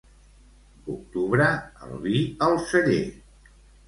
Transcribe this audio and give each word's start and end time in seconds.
Octubre, 0.93 1.49
el 1.87 1.99
vi 2.05 2.21
al 2.47 2.57
celler. 2.73 2.99